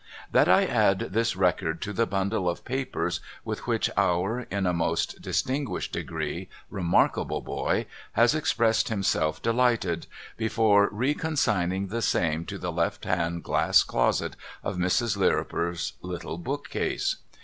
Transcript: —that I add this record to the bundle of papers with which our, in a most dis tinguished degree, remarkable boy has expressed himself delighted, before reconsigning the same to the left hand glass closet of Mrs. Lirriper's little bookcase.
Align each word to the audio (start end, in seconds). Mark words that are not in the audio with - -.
—that 0.31 0.49
I 0.49 0.65
add 0.65 1.11
this 1.13 1.35
record 1.35 1.79
to 1.83 1.93
the 1.93 2.07
bundle 2.07 2.49
of 2.49 2.65
papers 2.65 3.19
with 3.45 3.67
which 3.67 3.87
our, 3.95 4.47
in 4.49 4.65
a 4.65 4.73
most 4.73 5.21
dis 5.21 5.43
tinguished 5.43 5.91
degree, 5.91 6.49
remarkable 6.71 7.39
boy 7.41 7.85
has 8.13 8.33
expressed 8.33 8.89
himself 8.89 9.43
delighted, 9.43 10.07
before 10.37 10.89
reconsigning 10.89 11.89
the 11.89 12.01
same 12.01 12.45
to 12.45 12.57
the 12.57 12.71
left 12.71 13.05
hand 13.05 13.43
glass 13.43 13.83
closet 13.83 14.35
of 14.63 14.75
Mrs. 14.77 15.17
Lirriper's 15.17 15.93
little 16.01 16.39
bookcase. 16.39 17.17